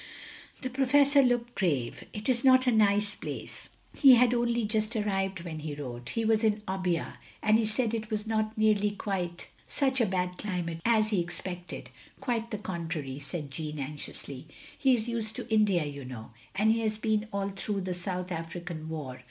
[0.63, 3.69] The Professor looked grave." It is not a nice place."
[4.01, 6.09] "He had only just arrived when he wrote.
[6.09, 8.97] OP GROSVENOR SQUARE 223 He was at Obbia; and he said it was not nearly
[9.67, 11.91] such a bad climate as he expected.
[12.19, 14.47] Quite the contrary," said Jeanne, anxiously.
[14.75, 18.31] "He is used to India, you know, and he has been all through the South
[18.31, 19.19] African War.